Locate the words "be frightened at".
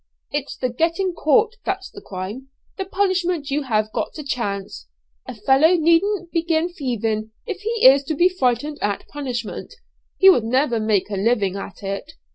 8.15-9.07